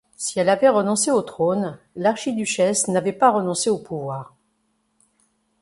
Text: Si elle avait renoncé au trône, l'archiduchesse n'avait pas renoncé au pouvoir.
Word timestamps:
Si 0.17 0.39
elle 0.39 0.49
avait 0.49 0.67
renoncé 0.67 1.11
au 1.11 1.21
trône, 1.21 1.77
l'archiduchesse 1.95 2.87
n'avait 2.87 3.13
pas 3.13 3.29
renoncé 3.29 3.69
au 3.69 3.77
pouvoir. 3.77 4.33